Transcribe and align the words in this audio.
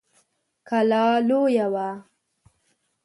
کلا 0.67 1.05
لويه 1.27 1.65
وه. 1.73 1.89